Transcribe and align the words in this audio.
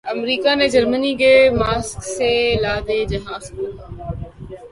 امریکا 0.05 0.53
نے 0.55 0.67
جرمنی 0.69 1.13
کے 1.15 1.33
ماسک 1.51 2.03
سے 2.07 2.31
لدے 2.55 3.03
جہاز 3.05 3.49
کو 3.49 3.65